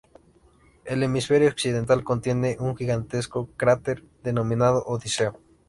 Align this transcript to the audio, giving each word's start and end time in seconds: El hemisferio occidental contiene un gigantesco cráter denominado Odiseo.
El 0.83 1.03
hemisferio 1.03 1.47
occidental 1.47 2.03
contiene 2.03 2.57
un 2.59 2.75
gigantesco 2.75 3.49
cráter 3.55 4.03
denominado 4.23 4.81
Odiseo. 4.87 5.39